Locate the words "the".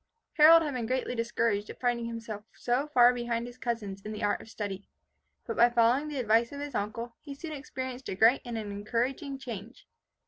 4.11-4.23, 6.07-6.17